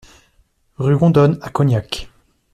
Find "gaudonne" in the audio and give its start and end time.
0.97-1.37